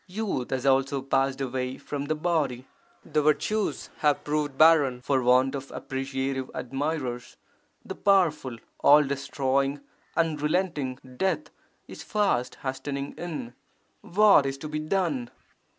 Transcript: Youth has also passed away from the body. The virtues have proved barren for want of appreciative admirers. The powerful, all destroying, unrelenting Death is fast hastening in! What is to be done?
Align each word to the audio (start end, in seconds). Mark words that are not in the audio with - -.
Youth 0.07 0.49
has 0.49 0.65
also 0.65 1.03
passed 1.03 1.39
away 1.41 1.77
from 1.77 2.05
the 2.05 2.15
body. 2.15 2.65
The 3.05 3.21
virtues 3.21 3.91
have 3.99 4.23
proved 4.23 4.57
barren 4.57 5.01
for 5.03 5.21
want 5.21 5.53
of 5.53 5.69
appreciative 5.69 6.49
admirers. 6.55 7.37
The 7.85 7.93
powerful, 7.93 8.57
all 8.79 9.03
destroying, 9.03 9.81
unrelenting 10.17 10.97
Death 11.17 11.51
is 11.87 12.01
fast 12.01 12.55
hastening 12.63 13.13
in! 13.15 13.53
What 14.01 14.47
is 14.47 14.57
to 14.57 14.67
be 14.67 14.79
done? 14.79 15.29